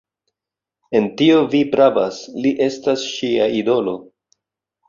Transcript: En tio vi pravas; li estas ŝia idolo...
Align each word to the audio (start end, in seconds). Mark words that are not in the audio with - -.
En 0.99 1.05
tio 1.19 1.43
vi 1.51 1.61
pravas; 1.75 2.17
li 2.47 2.57
estas 2.71 3.07
ŝia 3.13 3.47
idolo... 3.63 3.95